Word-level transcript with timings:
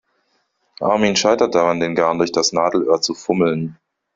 Armin 0.79 1.15
scheitert 1.15 1.53
daran, 1.53 1.79
den 1.79 1.93
Garn 1.93 2.17
durch 2.17 2.31
das 2.31 2.53
Nadelöhr 2.53 3.01
zu 3.03 3.13
fummeln. 3.13 3.77